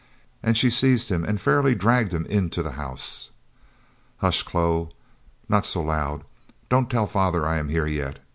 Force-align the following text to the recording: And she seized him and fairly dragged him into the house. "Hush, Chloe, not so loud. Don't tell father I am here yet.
And 0.41 0.57
she 0.57 0.71
seized 0.71 1.09
him 1.09 1.23
and 1.23 1.39
fairly 1.39 1.75
dragged 1.75 2.11
him 2.11 2.25
into 2.25 2.63
the 2.63 2.71
house. 2.71 3.29
"Hush, 4.17 4.41
Chloe, 4.41 4.89
not 5.47 5.63
so 5.63 5.83
loud. 5.83 6.23
Don't 6.69 6.89
tell 6.89 7.05
father 7.05 7.45
I 7.45 7.59
am 7.59 7.69
here 7.69 7.85
yet. 7.85 8.17